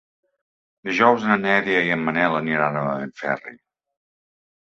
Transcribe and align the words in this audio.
Dijous 0.87 1.25
na 1.31 1.35
Neida 1.41 1.75
i 1.89 1.93
en 1.97 2.01
Manel 2.07 2.37
aniran 2.39 2.79
a 2.79 2.85
Benferri. 2.87 3.53